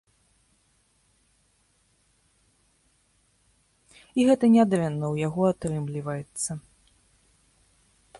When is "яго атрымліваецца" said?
5.27-6.51